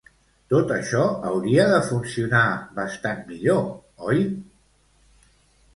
Tot 0.53 0.71
això 0.75 1.03
hauria 1.31 1.67
de 1.73 1.81
funcionar 1.89 2.41
bastant 2.81 3.21
millor, 3.29 3.65
oi? 4.09 4.27